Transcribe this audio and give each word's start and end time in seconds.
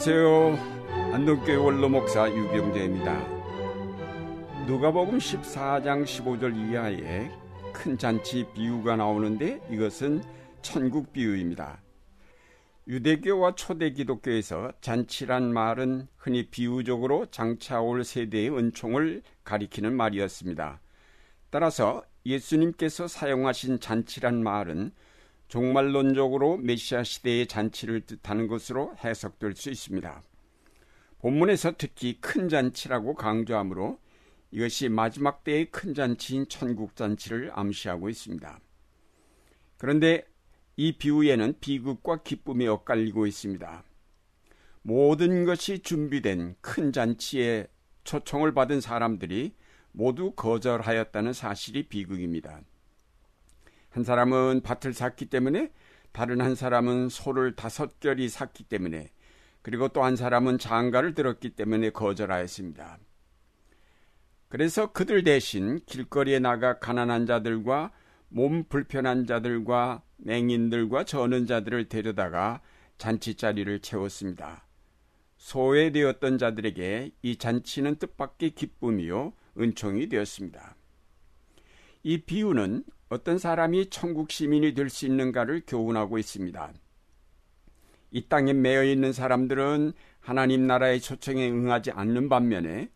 안녕하세요. 0.00 1.12
안동교회 1.12 1.56
원로 1.56 1.88
목사 1.88 2.30
유병재입니다. 2.30 3.18
누가복음 4.68 5.18
14장 5.18 6.04
15절 6.04 6.54
이하에 6.56 7.28
큰 7.72 7.98
잔치 7.98 8.46
비유가 8.54 8.94
나오는데 8.94 9.60
이것은 9.68 10.22
천국 10.62 11.12
비유입니다. 11.12 11.82
유대교와 12.86 13.56
초대 13.56 13.90
기독교에서 13.90 14.70
잔치란 14.80 15.52
말은 15.52 16.06
흔히 16.16 16.48
비유적으로 16.48 17.26
장차올 17.32 18.04
세대의 18.04 18.56
은총을 18.56 19.22
가리키는 19.42 19.96
말이었습니다. 19.96 20.80
따라서 21.50 22.04
예수님께서 22.24 23.08
사용하신 23.08 23.80
잔치란 23.80 24.44
말은 24.44 24.92
종말론적으로 25.48 26.58
메시아 26.58 27.02
시대의 27.02 27.46
잔치를 27.46 28.02
뜻하는 28.02 28.48
것으로 28.48 28.94
해석될 29.02 29.54
수 29.56 29.70
있습니다. 29.70 30.22
본문에서 31.20 31.72
특히 31.78 32.18
큰 32.20 32.48
잔치라고 32.48 33.14
강조하므로 33.14 33.98
이것이 34.50 34.88
마지막 34.88 35.44
때의 35.44 35.70
큰 35.70 35.94
잔치인 35.94 36.46
천국 36.48 36.96
잔치를 36.96 37.50
암시하고 37.54 38.08
있습니다. 38.08 38.60
그런데 39.78 40.26
이 40.76 40.96
비유에는 40.96 41.54
비극과 41.60 42.22
기쁨이 42.22 42.66
엇갈리고 42.66 43.26
있습니다. 43.26 43.84
모든 44.82 45.44
것이 45.44 45.80
준비된 45.80 46.56
큰 46.60 46.92
잔치에 46.92 47.66
초청을 48.04 48.54
받은 48.54 48.80
사람들이 48.80 49.54
모두 49.92 50.32
거절하였다는 50.32 51.32
사실이 51.32 51.88
비극입니다. 51.88 52.60
한 53.98 54.04
사람은 54.04 54.60
밭을 54.62 54.94
샀기 54.94 55.26
때문에 55.26 55.72
다른 56.12 56.40
한 56.40 56.54
사람은 56.54 57.08
소를 57.08 57.56
다섯 57.56 57.98
결이 57.98 58.28
샀기 58.28 58.62
때문에 58.62 59.10
그리고 59.60 59.88
또 59.88 60.04
한 60.04 60.14
사람은 60.14 60.58
장가를 60.58 61.14
들었기 61.14 61.50
때문에 61.50 61.90
거절하였습니다. 61.90 63.00
그래서 64.48 64.92
그들 64.92 65.24
대신 65.24 65.80
길거리에 65.84 66.38
나가 66.38 66.78
가난한 66.78 67.26
자들과 67.26 67.90
몸 68.28 68.62
불편한 68.68 69.26
자들과 69.26 70.02
맹인들과 70.18 71.02
저는 71.02 71.46
자들을 71.46 71.88
데려다가 71.88 72.60
잔치 72.98 73.34
자리를 73.34 73.80
채웠습니다. 73.80 74.64
소외되었던 75.38 76.38
자들에게 76.38 77.10
이 77.22 77.36
잔치는 77.36 77.96
뜻밖의 77.96 78.50
기쁨이요 78.50 79.32
은총이 79.58 80.08
되었습니다. 80.08 80.76
이 82.04 82.18
비유는 82.18 82.84
어떤 83.08 83.38
사람이 83.38 83.88
천국 83.90 84.30
시민이 84.30 84.74
될 84.74 84.90
수 84.90 85.06
있는가를 85.06 85.62
교훈하고 85.66 86.18
있습니다. 86.18 86.72
이 88.10 88.22
땅에 88.28 88.52
매여 88.52 88.84
있는 88.84 89.12
사람들은 89.12 89.92
하나님 90.20 90.66
나라의 90.66 91.00
초청에 91.00 91.48
응하지 91.50 91.90
않는 91.92 92.28
반면에 92.28 92.90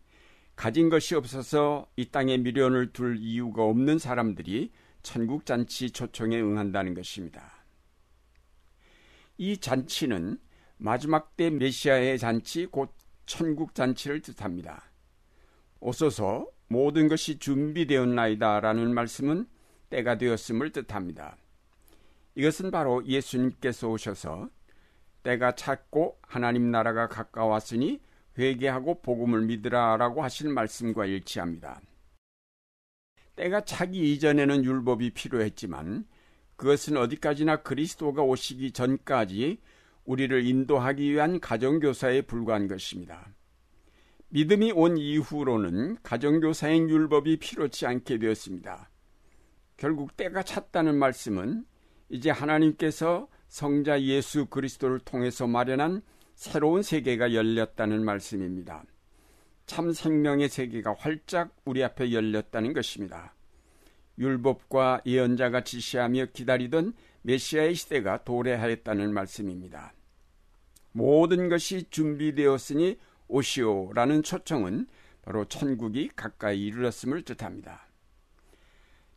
가진 0.56 0.90
것이 0.90 1.14
없어서 1.14 1.86
이 1.96 2.06
땅에 2.10 2.36
미련을 2.36 2.92
둘 2.92 3.16
이유가 3.18 3.64
없는 3.64 3.98
사람들이 3.98 4.70
천국 5.02 5.46
잔치 5.46 5.90
초청에 5.90 6.40
응한다는 6.40 6.94
것입니다. 6.94 7.64
이 9.38 9.56
잔치는 9.56 10.38
마지막 10.76 11.36
때 11.36 11.50
메시아의 11.50 12.18
잔치 12.18 12.66
곧 12.66 12.94
천국 13.24 13.74
잔치를 13.74 14.20
뜻합니다. 14.20 14.90
오소서 15.80 16.46
모든 16.68 17.08
것이 17.08 17.38
준비되었나이다라는 17.38 18.94
말씀은 18.94 19.46
때가 19.92 20.16
되었음을 20.16 20.70
뜻합니다. 20.70 21.36
이것은 22.34 22.70
바로 22.70 23.04
예수님께서 23.06 23.90
오셔서 23.90 24.48
때가 25.22 25.54
찼고 25.54 26.18
하나님 26.22 26.70
나라가 26.70 27.08
가까웠으니 27.08 28.00
회개하고 28.38 29.02
복음을 29.02 29.42
믿으라라고 29.42 30.22
하신 30.22 30.54
말씀과 30.54 31.04
일치합니다. 31.04 31.82
때가 33.36 33.66
차기 33.66 34.14
이전에는 34.14 34.64
율법이 34.64 35.10
필요했지만 35.10 36.06
그것은 36.56 36.96
어디까지나 36.96 37.56
그리스도가 37.62 38.22
오시기 38.22 38.72
전까지 38.72 39.60
우리를 40.04 40.46
인도하기 40.46 41.12
위한 41.12 41.38
가정교사에 41.38 42.22
불과한 42.22 42.66
것입니다. 42.66 43.34
믿음이 44.30 44.72
온 44.72 44.96
이후로는 44.96 45.98
가정교사행 46.02 46.88
율법이 46.88 47.36
필요치 47.38 47.86
않게 47.86 48.18
되었습니다. 48.18 48.91
결국 49.82 50.16
때가 50.16 50.44
찼다는 50.44 50.94
말씀은 50.94 51.66
이제 52.08 52.30
하나님께서 52.30 53.26
성자 53.48 54.02
예수 54.02 54.46
그리스도를 54.46 55.00
통해서 55.00 55.48
마련한 55.48 56.02
새로운 56.36 56.84
세계가 56.84 57.34
열렸다는 57.34 58.04
말씀입니다. 58.04 58.84
참 59.66 59.92
생명의 59.92 60.48
세계가 60.48 60.94
활짝 60.96 61.56
우리 61.64 61.82
앞에 61.82 62.12
열렸다는 62.12 62.74
것입니다. 62.74 63.34
율법과 64.18 65.00
예언자가 65.04 65.64
지시하며 65.64 66.26
기다리던 66.26 66.92
메시아의 67.22 67.74
시대가 67.74 68.22
도래하였다는 68.22 69.12
말씀입니다. 69.12 69.94
모든 70.92 71.48
것이 71.48 71.90
준비되었으니 71.90 73.00
오시오라는 73.26 74.22
초청은 74.22 74.86
바로 75.22 75.44
천국이 75.46 76.08
가까이 76.14 76.66
이르렀음을 76.66 77.22
뜻합니다. 77.22 77.91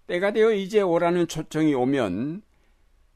때가 0.08 0.32
되어 0.32 0.52
이제 0.52 0.82
오라는 0.82 1.28
초청이 1.28 1.74
오면 1.74 2.44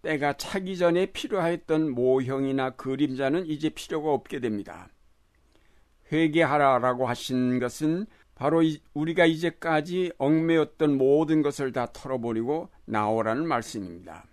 때가 0.01 0.33
차기 0.37 0.77
전에 0.77 1.07
필요했던 1.07 1.91
모형이나 1.91 2.71
그림자는 2.71 3.45
이제 3.45 3.69
필요가 3.69 4.11
없게 4.11 4.39
됩니다. 4.39 4.89
회개하라라고 6.11 7.05
하신 7.05 7.59
것은 7.59 8.07
바로 8.33 8.63
우리가 8.93 9.25
이제까지 9.25 10.13
얽매였던 10.17 10.97
모든 10.97 11.41
것을 11.41 11.73
다 11.73 11.87
털어버리고 11.91 12.69
나오라는 12.85 13.45
말씀입니다. 13.45 14.25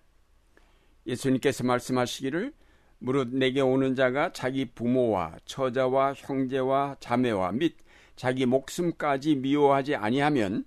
예수님께서 1.06 1.64
말씀하시기를 1.64 2.52
무릇 2.98 3.28
내게 3.28 3.60
오는 3.60 3.94
자가 3.94 4.32
자기 4.32 4.64
부모와 4.64 5.36
처자와 5.44 6.14
형제와 6.14 6.96
자매와 7.00 7.52
및 7.52 7.76
자기 8.14 8.46
목숨까지 8.46 9.36
미워하지 9.36 9.96
아니하면 9.96 10.64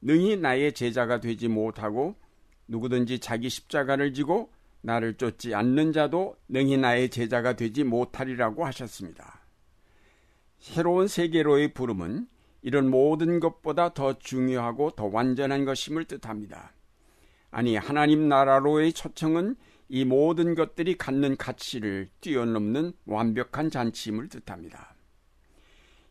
능히 0.00 0.36
나의 0.36 0.72
제자가 0.72 1.20
되지 1.20 1.48
못하고 1.48 2.14
누구든지 2.68 3.18
자기 3.18 3.48
십자가를 3.48 4.12
지고 4.12 4.50
나를 4.80 5.14
쫓지 5.14 5.54
않는 5.54 5.92
자도 5.92 6.36
능히 6.48 6.76
나의 6.76 7.10
제자가 7.10 7.54
되지 7.54 7.84
못하리라고 7.84 8.64
하셨습니다. 8.66 9.40
새로운 10.58 11.08
세계로의 11.08 11.74
부름은 11.74 12.28
이런 12.62 12.90
모든 12.90 13.40
것보다 13.40 13.94
더 13.94 14.18
중요하고 14.18 14.90
더 14.92 15.06
완전한 15.06 15.64
것임을 15.64 16.04
뜻합니다. 16.04 16.72
아니, 17.50 17.76
하나님 17.76 18.28
나라로의 18.28 18.92
초청은 18.92 19.56
이 19.88 20.04
모든 20.04 20.54
것들이 20.54 20.98
갖는 20.98 21.36
가치를 21.36 22.10
뛰어넘는 22.20 22.92
완벽한 23.06 23.70
잔치임을 23.70 24.28
뜻합니다. 24.28 24.94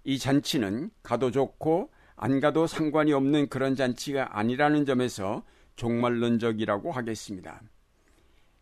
이 0.03 0.17
잔치는 0.17 0.89
가도 1.03 1.31
좋고 1.31 1.91
안 2.19 2.39
가도 2.39 2.65
상관이 2.65 3.13
없는 3.13 3.47
그런 3.47 3.75
잔치가 3.75 4.37
아니라는 4.37 4.85
점에서 4.85 5.43
종말론적이라고 5.75 6.91
하겠습니다. 6.91 7.61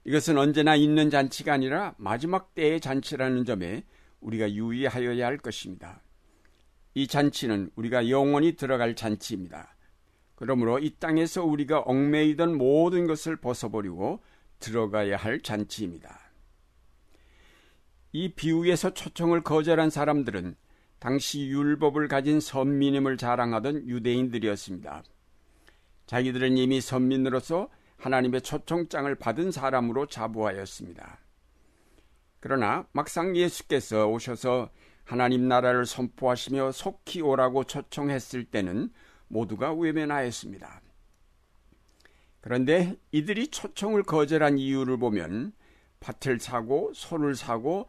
이것은 0.03 0.38
언제나 0.38 0.75
있는 0.75 1.09
잔치가 1.09 1.53
아니라 1.53 1.95
마지막 1.97 2.53
때의 2.53 2.81
잔치라는 2.81 3.45
점에 3.45 3.85
우리가 4.19 4.51
유의하여야 4.51 5.25
할 5.25 5.38
것입니다. 5.38 6.01
이 6.93 7.07
잔치는 7.07 7.72
우리가 7.75 8.09
영원히 8.09 8.57
들어갈 8.57 8.93
잔치입니다. 8.93 9.75
그러므로 10.35 10.78
이 10.79 10.93
땅에서 10.99 11.46
우리가 11.46 11.79
얽매이던 11.79 12.58
모든 12.58 13.08
것을 13.08 13.37
벗어버리고 13.37 14.19
들어가야 14.59 15.16
할 15.16 15.40
잔치입니다. 15.40 16.19
이 18.11 18.34
비유에서 18.34 18.93
초청을 18.93 19.43
거절한 19.43 19.90
사람들은 19.90 20.55
당시 21.00 21.47
율법을 21.47 22.08
가진 22.08 22.40
선민임을 22.40 23.18
자랑하던 23.18 23.88
유대인들이었습니다. 23.88 25.03
자기들은 26.08 26.58
이미 26.58 26.82
선민으로서 26.82 27.70
하나님의 27.97 28.42
초청장을 28.42 29.14
받은 29.16 29.52
사람으로 29.52 30.08
자부하였습니다. 30.08 31.20
그러나 32.40 32.88
막상 32.92 33.36
예수께서 33.36 34.08
오셔서 34.08 34.70
하나님 35.03 35.47
나라를 35.47 35.86
선포하시며 35.86 36.72
속히 36.72 37.22
오라고 37.22 37.64
초청했을 37.64 38.46
때는 38.46 38.92
모두가 39.28 39.74
외면하였습니다. 39.74 40.82
그런데 42.42 42.96
이들이 43.12 43.47
초청을 43.47 44.03
거절한 44.03 44.59
이유를 44.59 44.97
보면 44.97 45.53
밭을 46.00 46.40
사고 46.40 46.92
소를 46.94 47.36
사고 47.36 47.88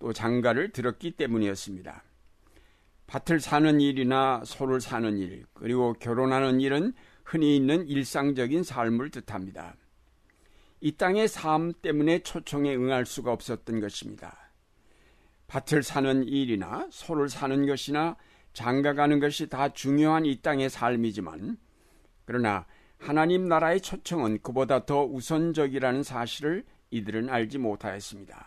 또 0.00 0.12
장가를 0.12 0.72
들었기 0.72 1.12
때문이었습니다. 1.12 2.02
밭을 3.06 3.40
사는 3.40 3.80
일이나 3.80 4.42
소를 4.44 4.80
사는 4.80 5.18
일, 5.18 5.44
그리고 5.52 5.92
결혼하는 5.94 6.60
일은 6.60 6.92
흔히 7.24 7.56
있는 7.56 7.86
일상적인 7.86 8.62
삶을 8.62 9.10
뜻합니다. 9.10 9.74
이 10.80 10.92
땅의 10.92 11.28
삶 11.28 11.72
때문에 11.72 12.20
초청에 12.20 12.74
응할 12.74 13.06
수가 13.06 13.32
없었던 13.32 13.80
것입니다. 13.80 14.36
밭을 15.46 15.82
사는 15.82 16.24
일이나 16.24 16.88
소를 16.90 17.28
사는 17.28 17.66
것이나 17.66 18.16
장가 18.52 18.94
가는 18.94 19.20
것이 19.20 19.48
다 19.48 19.72
중요한 19.72 20.26
이 20.26 20.40
땅의 20.40 20.70
삶이지만 20.70 21.56
그러나 22.24 22.66
하나님 22.98 23.48
나라의 23.48 23.80
초청은 23.80 24.40
그보다 24.42 24.86
더 24.86 25.04
우선적이라는 25.04 26.02
사실을 26.02 26.64
이들은 26.90 27.28
알지 27.28 27.58
못하였습니다. 27.58 28.46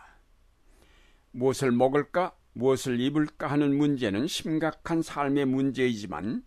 무엇을 1.32 1.72
먹을까, 1.72 2.32
무엇을 2.56 2.98
입을까 3.00 3.48
하는 3.48 3.76
문제는 3.76 4.26
심각한 4.26 5.02
삶의 5.02 5.44
문제이지만 5.44 6.42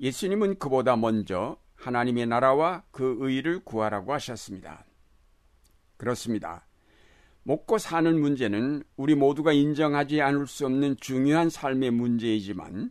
예수님은 0.00 0.58
그보다 0.58 0.96
먼저 0.96 1.56
하나님의 1.76 2.26
나라와 2.26 2.82
그 2.90 3.16
의를 3.20 3.60
구하라고 3.60 4.12
하셨습니다. 4.12 4.84
그렇습니다. 5.96 6.66
먹고 7.44 7.78
사는 7.78 8.20
문제는 8.20 8.82
우리 8.96 9.14
모두가 9.14 9.52
인정하지 9.52 10.20
않을 10.20 10.48
수 10.48 10.66
없는 10.66 10.96
중요한 10.96 11.48
삶의 11.48 11.92
문제이지만 11.92 12.90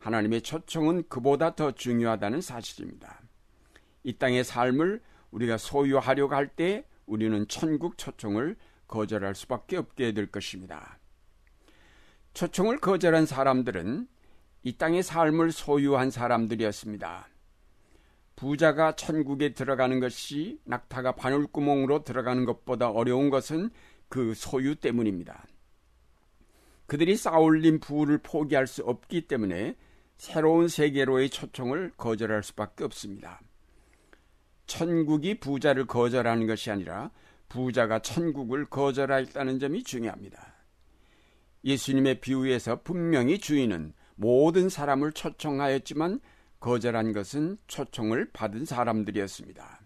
하나님의 0.00 0.42
초청은 0.42 1.04
그보다 1.08 1.54
더 1.54 1.70
중요하다는 1.70 2.40
사실입니다. 2.40 3.20
이 4.02 4.14
땅의 4.14 4.42
삶을 4.42 5.00
우리가 5.30 5.56
소유하려고 5.56 6.34
할 6.34 6.48
때 6.48 6.84
우리는 7.06 7.46
천국 7.46 7.96
초청을 7.96 8.56
거절할 8.88 9.36
수밖에 9.36 9.76
없게 9.76 10.12
될 10.12 10.26
것입니다. 10.26 10.98
초청을 12.34 12.78
거절한 12.78 13.26
사람들은 13.26 14.08
이 14.62 14.76
땅의 14.76 15.02
삶을 15.02 15.52
소유한 15.52 16.10
사람들이었습니다. 16.10 17.28
부자가 18.36 18.96
천국에 18.96 19.52
들어가는 19.54 20.00
것이 20.00 20.58
낙타가 20.64 21.12
바늘구멍으로 21.12 22.04
들어가는 22.04 22.44
것보다 22.44 22.90
어려운 22.90 23.30
것은 23.30 23.70
그 24.08 24.34
소유 24.34 24.74
때문입니다. 24.74 25.44
그들이 26.86 27.16
쌓아올린 27.16 27.80
부를 27.80 28.18
포기할 28.18 28.66
수 28.66 28.82
없기 28.82 29.22
때문에 29.22 29.76
새로운 30.16 30.68
세계로의 30.68 31.30
초청을 31.30 31.92
거절할 31.96 32.42
수밖에 32.42 32.84
없습니다. 32.84 33.40
천국이 34.66 35.38
부자를 35.38 35.86
거절하는 35.86 36.46
것이 36.46 36.70
아니라 36.70 37.10
부자가 37.48 38.00
천국을 38.00 38.66
거절하였다는 38.66 39.58
점이 39.58 39.82
중요합니다. 39.82 40.51
예수님의 41.64 42.20
비유에서 42.20 42.82
분명히 42.82 43.38
주인은 43.38 43.92
모든 44.14 44.68
사람을 44.68 45.12
초청하였지만 45.12 46.20
거절한 46.60 47.12
것은 47.12 47.58
초청을 47.66 48.30
받은 48.32 48.64
사람들이었습니다. 48.64 49.80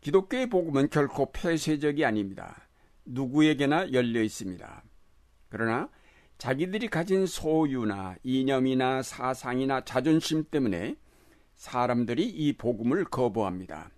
기독교의 0.00 0.48
복음은 0.48 0.88
결코 0.90 1.30
폐쇄적이 1.32 2.04
아닙니다. 2.04 2.68
누구에게나 3.04 3.92
열려 3.92 4.22
있습니다. 4.22 4.82
그러나 5.48 5.88
자기들이 6.38 6.88
가진 6.88 7.26
소유나 7.26 8.16
이념이나 8.22 9.02
사상이나 9.02 9.84
자존심 9.84 10.44
때문에 10.44 10.96
사람들이 11.56 12.26
이 12.26 12.54
복음을 12.54 13.04
거부합니다. 13.04 13.90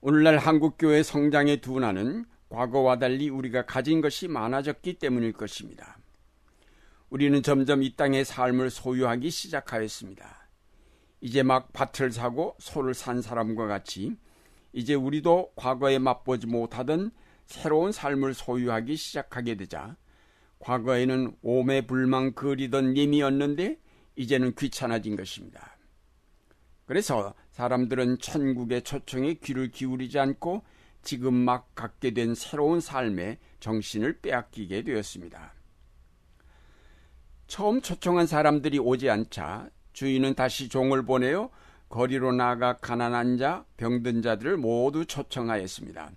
오늘날 0.00 0.36
한국교회 0.36 1.02
성장의 1.02 1.60
둔화는 1.62 2.26
과거와 2.48 2.98
달리 2.98 3.28
우리가 3.28 3.66
가진 3.66 4.00
것이 4.00 4.28
많아졌기 4.28 4.94
때문일 4.94 5.32
것입니다. 5.32 5.98
우리는 7.10 7.42
점점 7.42 7.82
이 7.82 7.96
땅의 7.96 8.24
삶을 8.24 8.70
소유하기 8.70 9.30
시작하였습니다. 9.30 10.48
이제 11.20 11.42
막 11.42 11.72
밭을 11.72 12.12
사고 12.12 12.56
소를 12.58 12.94
산 12.94 13.22
사람과 13.22 13.66
같이 13.66 14.16
이제 14.72 14.94
우리도 14.94 15.52
과거에 15.56 15.98
맛보지 15.98 16.46
못하던 16.46 17.10
새로운 17.46 17.92
삶을 17.92 18.34
소유하기 18.34 18.96
시작하게 18.96 19.56
되자 19.56 19.96
과거에는 20.58 21.36
오매 21.42 21.86
불망 21.86 22.32
그리던 22.32 22.92
님이었는데 22.92 23.78
이제는 24.16 24.54
귀찮아진 24.54 25.16
것입니다. 25.16 25.76
그래서 26.84 27.34
사람들은 27.50 28.18
천국의 28.18 28.82
초청에 28.82 29.34
귀를 29.34 29.70
기울이지 29.70 30.18
않고 30.18 30.62
지금 31.02 31.34
막 31.34 31.74
갖게 31.74 32.12
된 32.12 32.34
새로운 32.34 32.80
삶에 32.80 33.38
정신을 33.60 34.20
빼앗기게 34.20 34.82
되었습니다. 34.82 35.54
처음 37.46 37.80
초청한 37.80 38.26
사람들이 38.26 38.78
오지 38.78 39.08
않자 39.08 39.70
주인은 39.92 40.34
다시 40.34 40.68
종을 40.68 41.04
보내어 41.04 41.50
거리로 41.88 42.32
나가 42.32 42.76
가난한 42.76 43.38
자, 43.38 43.64
병든 43.78 44.22
자들을 44.22 44.58
모두 44.58 45.06
초청하였습니다. 45.06 46.12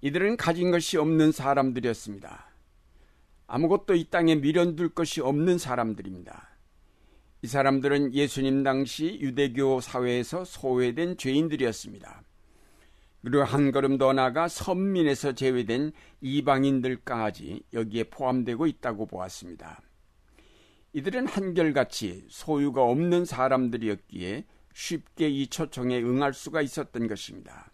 이들은 0.00 0.36
가진 0.36 0.70
것이 0.70 0.96
없는 0.96 1.32
사람들이었습니다. 1.32 2.46
아무것도 3.46 3.94
이 3.94 4.04
땅에 4.10 4.34
미련둘 4.34 4.90
것이 4.90 5.20
없는 5.20 5.58
사람들입니다. 5.58 6.48
이 7.42 7.46
사람들은 7.46 8.14
예수님 8.14 8.62
당시 8.62 9.18
유대교 9.20 9.80
사회에서 9.80 10.44
소외된 10.46 11.18
죄인들이었습니다. 11.18 12.22
그리고 13.24 13.42
한 13.42 13.72
걸음 13.72 13.96
더 13.96 14.12
나아가 14.12 14.48
선민에서 14.48 15.32
제외된 15.32 15.92
이방인들까지 16.20 17.62
여기에 17.72 18.04
포함되고 18.04 18.66
있다고 18.66 19.06
보았습니다. 19.06 19.80
이들은 20.92 21.26
한결같이 21.26 22.26
소유가 22.28 22.82
없는 22.84 23.24
사람들이었기에 23.24 24.44
쉽게 24.74 25.28
이 25.30 25.46
초청에 25.46 26.02
응할 26.02 26.34
수가 26.34 26.60
있었던 26.60 27.08
것입니다. 27.08 27.72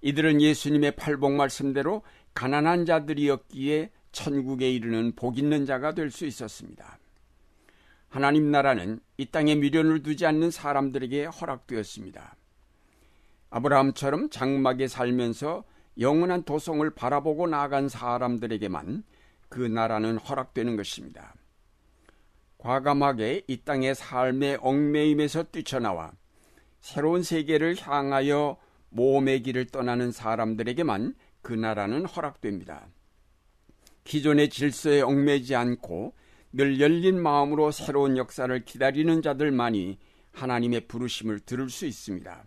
이들은 0.00 0.40
예수님의 0.40 0.96
팔복 0.96 1.32
말씀대로 1.32 2.02
가난한 2.32 2.86
자들이었기에 2.86 3.90
천국에 4.12 4.70
이르는 4.72 5.12
복 5.16 5.38
있는 5.38 5.66
자가 5.66 5.92
될 5.92 6.10
수 6.10 6.24
있었습니다. 6.24 6.98
하나님 8.08 8.50
나라는 8.50 9.00
이 9.18 9.26
땅에 9.26 9.54
미련을 9.54 10.02
두지 10.02 10.24
않는 10.24 10.50
사람들에게 10.50 11.26
허락되었습니다. 11.26 12.36
아브라함처럼 13.54 14.30
장막에 14.30 14.88
살면서 14.88 15.62
영원한 16.00 16.42
도성을 16.42 16.90
바라보고 16.90 17.46
나아간 17.46 17.88
사람들에게만 17.88 19.04
그 19.48 19.60
나라는 19.60 20.18
허락되는 20.18 20.74
것입니다. 20.74 21.34
과감하게 22.58 23.44
이 23.46 23.58
땅의 23.58 23.94
삶의 23.94 24.58
얽매임에서 24.60 25.44
뛰쳐나와 25.52 26.14
새로운 26.80 27.22
세계를 27.22 27.76
향하여 27.80 28.56
모험의 28.88 29.44
길을 29.44 29.66
떠나는 29.66 30.10
사람들에게만 30.10 31.14
그 31.40 31.52
나라는 31.52 32.06
허락됩니다. 32.06 32.88
기존의 34.02 34.50
질서에 34.50 35.00
얽매지 35.00 35.54
않고 35.54 36.12
늘 36.52 36.80
열린 36.80 37.22
마음으로 37.22 37.70
새로운 37.70 38.16
역사를 38.16 38.64
기다리는 38.64 39.22
자들만이 39.22 39.98
하나님의 40.32 40.88
부르심을 40.88 41.38
들을 41.40 41.70
수 41.70 41.86
있습니다. 41.86 42.44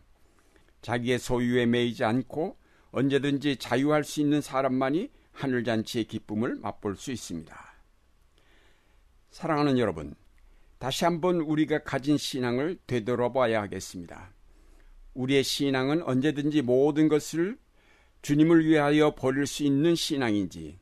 자기의 0.81 1.19
소유에 1.19 1.65
매이지 1.65 2.03
않고 2.03 2.57
언제든지 2.91 3.57
자유할 3.57 4.03
수 4.03 4.22
있는 4.22 4.41
사람만이 4.41 5.12
하늘잔치의 5.34 6.05
기쁨을 6.05 6.55
맛볼 6.55 6.96
수 6.96 7.12
있습니다. 7.12 7.55
사랑하는 9.29 9.77
여러분, 9.77 10.15
다시 10.79 11.05
한번 11.05 11.41
우리가 11.41 11.84
가진 11.84 12.17
신앙을 12.17 12.77
되돌아봐야 12.88 13.62
하겠습니다. 13.62 14.31
우리의 15.13 15.43
신앙은 15.43 16.03
언제든지 16.03 16.62
모든 16.62 17.07
것을 17.07 17.57
주님을 18.22 18.65
위하여 18.65 19.15
버릴 19.15 19.46
수 19.46 19.63
있는 19.63 19.96
신앙인지, 19.96 20.79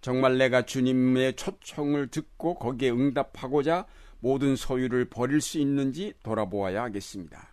정말 0.00 0.36
내가 0.36 0.62
주님의 0.62 1.36
초청을 1.36 2.08
듣고 2.08 2.56
거기에 2.56 2.90
응답하고자 2.90 3.86
모든 4.18 4.56
소유를 4.56 5.06
버릴 5.06 5.40
수 5.40 5.58
있는지 5.58 6.12
돌아보아야 6.22 6.82
하겠습니다. 6.82 7.51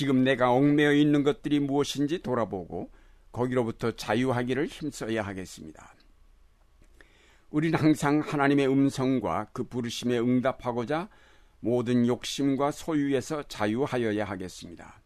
지금 0.00 0.24
내가 0.24 0.50
얽매여 0.50 0.94
있는 0.94 1.24
것들이 1.24 1.60
무엇인지 1.60 2.22
돌아보고 2.22 2.90
거기로부터 3.32 3.90
자유하기를 3.90 4.64
힘써야 4.64 5.20
하겠습니다. 5.20 5.94
우리는 7.50 7.78
항상 7.78 8.20
하나님의 8.20 8.66
음성과 8.66 9.48
그 9.52 9.64
부르심에 9.64 10.18
응답하고자 10.18 11.10
모든 11.60 12.06
욕심과 12.06 12.70
소유에서 12.70 13.42
자유하여야 13.42 14.24
하겠습니다. 14.24 15.02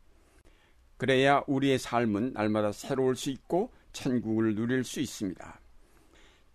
그래야 0.96 1.42
우리의 1.48 1.80
삶은 1.80 2.34
날마다 2.34 2.70
새로울 2.70 3.16
수 3.16 3.30
있고 3.30 3.72
천국을 3.92 4.54
누릴 4.54 4.84
수 4.84 5.00
있습니다. 5.00 5.60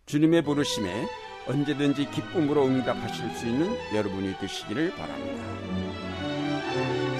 주님의 0.05 0.46
부르심에 0.46 1.08
언제든지 1.46 2.10
기쁨으로 2.10 2.67
응답하실 2.67 3.31
수 3.31 3.48
있는 3.48 3.69
여러분이 3.93 4.38
되시기를 4.39 4.91
바랍니다. 4.91 7.18